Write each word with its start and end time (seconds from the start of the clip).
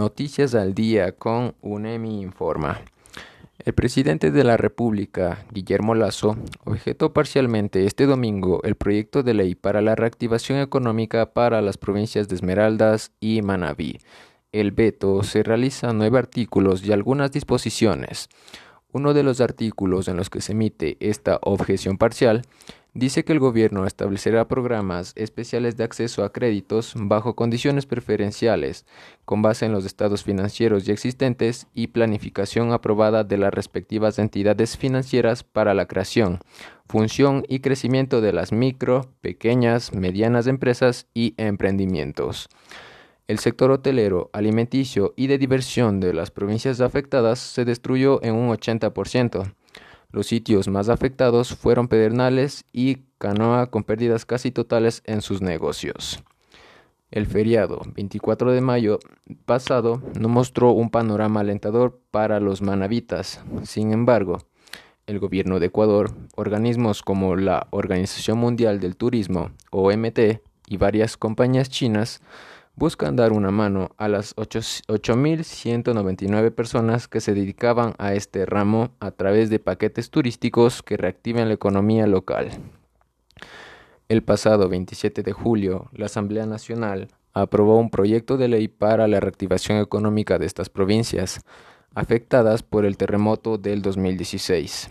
Noticias 0.00 0.54
al 0.54 0.72
día 0.72 1.12
con 1.12 1.54
UNEMI 1.60 2.22
Informa. 2.22 2.80
El 3.58 3.74
presidente 3.74 4.30
de 4.30 4.44
la 4.44 4.56
República, 4.56 5.44
Guillermo 5.52 5.94
Lazo, 5.94 6.38
objetó 6.64 7.12
parcialmente 7.12 7.84
este 7.84 8.06
domingo 8.06 8.62
el 8.62 8.76
proyecto 8.76 9.22
de 9.22 9.34
ley 9.34 9.54
para 9.54 9.82
la 9.82 9.96
reactivación 9.96 10.58
económica 10.58 11.34
para 11.34 11.60
las 11.60 11.76
provincias 11.76 12.28
de 12.28 12.36
Esmeraldas 12.36 13.12
y 13.20 13.42
Manabí. 13.42 13.98
El 14.52 14.72
veto 14.72 15.22
se 15.22 15.42
realiza 15.42 15.92
nueve 15.92 16.18
artículos 16.18 16.82
y 16.82 16.92
algunas 16.92 17.30
disposiciones. 17.30 18.30
Uno 18.92 19.12
de 19.12 19.22
los 19.22 19.42
artículos 19.42 20.08
en 20.08 20.16
los 20.16 20.30
que 20.30 20.40
se 20.40 20.52
emite 20.52 20.96
esta 21.00 21.38
objeción 21.42 21.98
parcial 21.98 22.40
dice 22.94 23.24
que 23.24 23.32
el 23.32 23.38
gobierno 23.38 23.86
establecerá 23.86 24.48
programas 24.48 25.12
especiales 25.16 25.76
de 25.76 25.84
acceso 25.84 26.24
a 26.24 26.32
créditos 26.32 26.94
bajo 26.96 27.34
condiciones 27.34 27.86
preferenciales, 27.86 28.86
con 29.24 29.42
base 29.42 29.66
en 29.66 29.72
los 29.72 29.84
estados 29.84 30.24
financieros 30.24 30.84
ya 30.84 30.92
existentes 30.92 31.66
y 31.74 31.88
planificación 31.88 32.72
aprobada 32.72 33.24
de 33.24 33.38
las 33.38 33.52
respectivas 33.54 34.18
entidades 34.18 34.76
financieras 34.76 35.44
para 35.44 35.74
la 35.74 35.86
creación, 35.86 36.40
función 36.86 37.44
y 37.48 37.60
crecimiento 37.60 38.20
de 38.20 38.32
las 38.32 38.52
micro, 38.52 39.12
pequeñas, 39.20 39.94
medianas 39.94 40.46
empresas 40.46 41.06
y 41.14 41.34
emprendimientos. 41.36 42.48
El 43.30 43.38
sector 43.38 43.70
hotelero, 43.70 44.28
alimenticio 44.32 45.14
y 45.16 45.28
de 45.28 45.38
diversión 45.38 46.00
de 46.00 46.12
las 46.12 46.32
provincias 46.32 46.80
afectadas 46.80 47.38
se 47.38 47.64
destruyó 47.64 48.20
en 48.24 48.34
un 48.34 48.48
80%. 48.50 49.54
Los 50.12 50.26
sitios 50.26 50.68
más 50.68 50.88
afectados 50.88 51.54
fueron 51.54 51.88
Pedernales 51.88 52.64
y 52.72 52.98
Canoa 53.18 53.66
con 53.66 53.84
pérdidas 53.84 54.24
casi 54.24 54.50
totales 54.50 55.02
en 55.04 55.22
sus 55.22 55.40
negocios. 55.42 56.22
El 57.10 57.26
feriado 57.26 57.80
24 57.94 58.52
de 58.52 58.60
mayo 58.60 58.98
pasado 59.44 60.02
no 60.18 60.28
mostró 60.28 60.70
un 60.72 60.90
panorama 60.90 61.40
alentador 61.40 62.00
para 62.10 62.40
los 62.40 62.62
manavitas. 62.62 63.40
Sin 63.64 63.92
embargo, 63.92 64.38
el 65.06 65.18
gobierno 65.18 65.58
de 65.58 65.66
Ecuador, 65.66 66.12
organismos 66.36 67.02
como 67.02 67.34
la 67.36 67.66
Organización 67.70 68.38
Mundial 68.38 68.78
del 68.78 68.96
Turismo, 68.96 69.50
OMT, 69.70 70.40
y 70.70 70.76
varias 70.76 71.16
compañías 71.16 71.68
chinas 71.68 72.22
buscan 72.80 73.14
dar 73.14 73.32
una 73.34 73.50
mano 73.50 73.90
a 73.98 74.08
las 74.08 74.34
8.199 74.36 76.50
personas 76.50 77.08
que 77.08 77.20
se 77.20 77.34
dedicaban 77.34 77.92
a 77.98 78.14
este 78.14 78.46
ramo 78.46 78.92
a 79.00 79.10
través 79.10 79.50
de 79.50 79.58
paquetes 79.58 80.08
turísticos 80.08 80.82
que 80.82 80.96
reactiven 80.96 81.48
la 81.48 81.54
economía 81.54 82.06
local. 82.06 82.48
El 84.08 84.22
pasado 84.22 84.70
27 84.70 85.22
de 85.22 85.32
julio, 85.32 85.90
la 85.92 86.06
Asamblea 86.06 86.46
Nacional 86.46 87.08
aprobó 87.34 87.78
un 87.78 87.90
proyecto 87.90 88.38
de 88.38 88.48
ley 88.48 88.68
para 88.68 89.06
la 89.08 89.20
reactivación 89.20 89.76
económica 89.76 90.38
de 90.38 90.46
estas 90.46 90.70
provincias, 90.70 91.42
afectadas 91.94 92.62
por 92.62 92.86
el 92.86 92.96
terremoto 92.96 93.58
del 93.58 93.82
2016. 93.82 94.90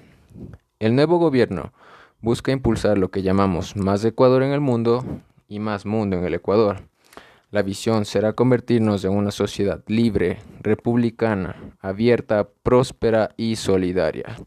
El 0.77 0.95
nuevo 0.95 1.17
gobierno 1.17 1.73
busca 2.21 2.51
impulsar 2.51 2.99
lo 2.99 3.09
que 3.09 3.23
llamamos 3.23 3.75
más 3.75 4.05
Ecuador 4.05 4.43
en 4.43 4.51
el 4.51 4.61
mundo 4.61 5.03
y 5.47 5.57
más 5.57 5.87
mundo 5.87 6.17
en 6.17 6.25
el 6.25 6.35
Ecuador 6.35 6.88
la 7.51 7.63
visión 7.63 8.05
será 8.05 8.33
convertirnos 8.33 9.03
en 9.05 9.11
una 9.11 9.31
sociedad 9.31 9.83
libre, 9.87 10.37
republicana, 10.61 11.55
abierta, 11.79 12.47
próspera 12.63 13.31
y 13.37 13.55
solidaria. 13.55 14.37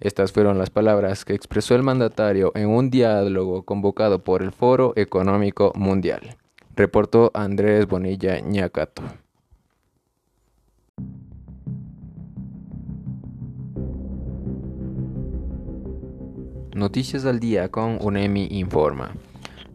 Estas 0.00 0.32
fueron 0.32 0.58
las 0.58 0.70
palabras 0.70 1.24
que 1.24 1.34
expresó 1.34 1.74
el 1.74 1.82
mandatario 1.82 2.52
en 2.54 2.68
un 2.68 2.90
diálogo 2.90 3.62
convocado 3.62 4.24
por 4.24 4.42
el 4.42 4.50
Foro 4.50 4.92
Económico 4.96 5.72
Mundial. 5.76 6.36
Reportó 6.74 7.30
Andrés 7.34 7.86
Bonilla 7.86 8.40
Ñacato. 8.40 9.02
Noticias 16.74 17.26
al 17.26 17.40
día 17.40 17.68
con 17.68 17.98
UNEMI 18.00 18.48
Informa. 18.52 19.12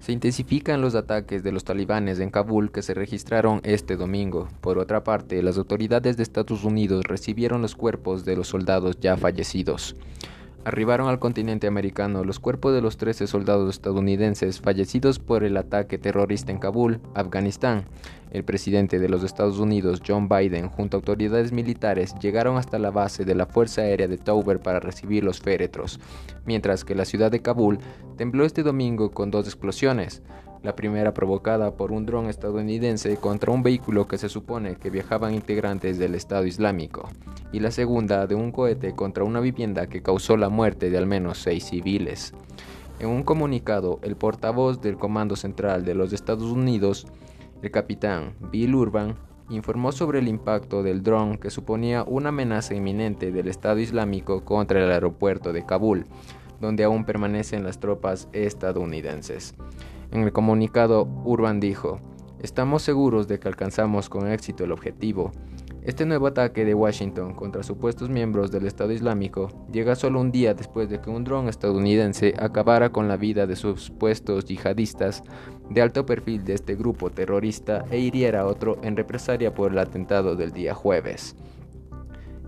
Se 0.06 0.12
intensifican 0.12 0.82
los 0.82 0.94
ataques 0.94 1.42
de 1.42 1.52
los 1.52 1.64
talibanes 1.64 2.20
en 2.20 2.30
Kabul 2.30 2.72
que 2.72 2.84
se 2.84 2.94
registraron 2.94 3.60
este 3.64 3.96
domingo. 3.96 4.48
Por 4.62 4.78
otra 4.78 5.04
parte, 5.04 5.42
las 5.42 5.58
autoridades 5.58 6.16
de 6.16 6.22
Estados 6.22 6.64
Unidos 6.64 7.06
recibieron 7.06 7.64
los 7.64 7.74
cuerpos 7.74 8.24
de 8.24 8.36
los 8.36 8.50
soldados 8.50 9.00
ya 9.00 9.18
fallecidos 9.18 9.96
arribaron 10.66 11.08
al 11.08 11.20
continente 11.20 11.68
americano 11.68 12.24
los 12.24 12.40
cuerpos 12.40 12.74
de 12.74 12.82
los 12.82 12.98
13 12.98 13.28
soldados 13.28 13.70
estadounidenses 13.70 14.60
fallecidos 14.60 15.20
por 15.20 15.44
el 15.44 15.56
ataque 15.58 15.98
terrorista 15.98 16.52
en 16.52 16.58
Kabul, 16.58 17.00
Afganistán. 17.14 17.86
El 18.32 18.44
presidente 18.44 19.00
de 19.00 19.08
los 19.08 19.24
Estados 19.24 19.60
Unidos, 19.60 20.02
John 20.06 20.28
Biden, 20.28 20.68
junto 20.68 20.98
a 20.98 21.00
autoridades 21.00 21.52
militares, 21.52 22.16
llegaron 22.20 22.58
hasta 22.58 22.80
la 22.80 22.92
base 22.92 23.24
de 23.24 23.36
la 23.36 23.46
Fuerza 23.46 23.84
Aérea 23.84 24.08
de 24.08 24.18
Tauber 24.18 24.60
para 24.60 24.80
recibir 24.80 25.24
los 25.24 25.40
féretros, 25.40 26.00
mientras 26.46 26.84
que 26.84 26.96
la 26.96 27.06
ciudad 27.06 27.32
de 27.32 27.42
Kabul 27.42 27.80
tembló 28.18 28.44
este 28.44 28.64
domingo 28.64 29.12
con 29.12 29.32
dos 29.32 29.46
explosiones 29.46 30.22
la 30.66 30.76
primera 30.76 31.14
provocada 31.14 31.76
por 31.76 31.92
un 31.92 32.06
dron 32.06 32.26
estadounidense 32.26 33.18
contra 33.18 33.52
un 33.52 33.62
vehículo 33.62 34.08
que 34.08 34.18
se 34.18 34.30
supone 34.30 34.76
que 34.76 34.90
viajaban 34.90 35.36
integrantes 35.36 36.00
del 36.00 36.16
Estado 36.16 36.46
Islámico, 36.46 37.08
y 37.52 37.60
la 37.60 37.70
segunda 37.70 38.26
de 38.26 38.34
un 38.34 38.52
cohete 38.52 38.94
contra 38.94 39.24
una 39.24 39.40
vivienda 39.40 39.88
que 39.88 40.02
causó 40.02 40.36
la 40.38 40.50
muerte 40.50 40.90
de 40.90 40.98
al 40.98 41.06
menos 41.06 41.38
seis 41.38 41.66
civiles. 41.66 42.34
En 43.00 43.10
un 43.10 43.24
comunicado, 43.24 44.00
el 44.02 44.16
portavoz 44.16 44.82
del 44.82 44.98
Comando 44.98 45.36
Central 45.36 45.86
de 45.86 45.94
los 45.94 46.14
Estados 46.14 46.52
Unidos, 46.52 47.06
el 47.62 47.70
capitán 47.70 48.34
Bill 48.52 48.74
Urban, 48.74 49.16
informó 49.50 49.92
sobre 49.92 50.18
el 50.18 50.28
impacto 50.28 50.82
del 50.82 51.04
dron 51.04 51.38
que 51.38 51.52
suponía 51.52 52.04
una 52.04 52.30
amenaza 52.30 52.74
inminente 52.74 53.32
del 53.32 53.48
Estado 53.48 53.80
Islámico 53.80 54.44
contra 54.44 54.84
el 54.84 54.92
aeropuerto 54.92 55.54
de 55.54 55.64
Kabul, 55.64 56.06
donde 56.60 56.84
aún 56.84 57.06
permanecen 57.06 57.64
las 57.64 57.80
tropas 57.80 58.28
estadounidenses. 58.34 59.54
En 60.12 60.24
el 60.24 60.32
comunicado, 60.32 61.08
Urban 61.24 61.60
dijo, 61.60 62.00
Estamos 62.46 62.84
seguros 62.84 63.28
de 63.28 63.40
que 63.40 63.48
alcanzamos 63.48 64.08
con 64.08 64.32
éxito 64.32 64.66
el 64.66 64.72
objetivo. 64.72 65.32
Este 65.82 66.06
nuevo 66.06 66.28
ataque 66.28 66.66
de 66.66 66.74
Washington 66.74 67.34
contra 67.34 67.64
supuestos 67.64 68.10
miembros 68.10 68.52
del 68.52 68.66
Estado 68.66 68.92
Islámico 68.92 69.50
llega 69.72 69.96
solo 69.96 70.20
un 70.20 70.32
día 70.32 70.54
después 70.54 70.90
de 70.90 71.00
que 71.00 71.10
un 71.10 71.24
dron 71.24 71.48
estadounidense 71.48 72.34
acabara 72.38 72.92
con 72.92 73.08
la 73.08 73.18
vida 73.18 73.46
de 73.46 73.56
supuestos 73.56 74.46
yihadistas 74.46 75.24
de 75.70 75.82
alto 75.82 76.06
perfil 76.06 76.44
de 76.44 76.54
este 76.54 76.76
grupo 76.76 77.10
terrorista 77.10 77.86
e 77.90 78.00
hiriera 78.00 78.42
a 78.42 78.46
otro 78.46 78.78
en 78.82 78.96
represalia 78.96 79.54
por 79.54 79.72
el 79.72 79.80
atentado 79.80 80.36
del 80.36 80.52
día 80.52 80.74
jueves. 80.74 81.36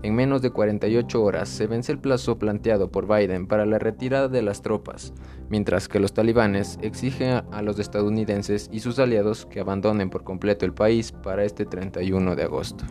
En 0.02 0.14
menos 0.14 0.42
de 0.42 0.50
48 0.50 1.22
horas 1.22 1.48
se 1.48 1.66
vence 1.66 1.90
el 1.90 1.98
plazo 1.98 2.38
planteado 2.38 2.90
por 2.90 3.08
Biden 3.08 3.48
para 3.48 3.66
la 3.66 3.80
retirada 3.80 4.28
de 4.28 4.42
las 4.42 4.62
tropas, 4.62 5.12
mientras 5.48 5.88
que 5.88 5.98
los 5.98 6.12
talibanes 6.12 6.78
exigen 6.82 7.42
a 7.50 7.62
los 7.62 7.80
estadounidenses 7.80 8.68
y 8.72 8.80
sus 8.80 9.00
aliados 9.00 9.46
que 9.46 9.60
abandonen 9.60 10.08
por 10.08 10.22
completo 10.22 10.64
el 10.64 10.72
país 10.72 11.10
para 11.10 11.44
este 11.44 11.66
31 11.66 12.36
de 12.36 12.42
agosto. 12.44 12.84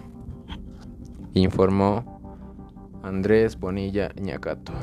Informó 1.34 2.20
Andrés 3.04 3.58
Bonilla 3.58 4.10
Ñacato. 4.20 4.74